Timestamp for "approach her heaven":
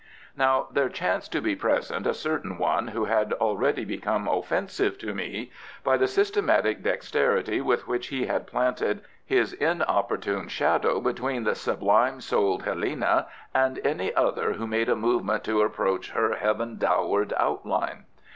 15.61-16.79